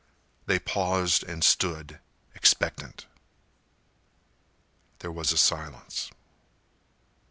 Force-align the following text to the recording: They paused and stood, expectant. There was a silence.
They 0.47 0.57
paused 0.57 1.21
and 1.21 1.43
stood, 1.43 1.99
expectant. 2.33 3.05
There 5.01 5.11
was 5.11 5.31
a 5.31 5.37
silence. 5.37 6.09